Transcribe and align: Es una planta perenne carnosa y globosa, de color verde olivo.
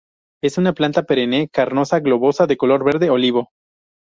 Es 0.41 0.57
una 0.57 0.73
planta 0.73 1.03
perenne 1.03 1.47
carnosa 1.49 1.99
y 1.99 2.01
globosa, 2.01 2.47
de 2.47 2.57
color 2.57 2.83
verde 2.83 3.11
olivo. 3.11 3.51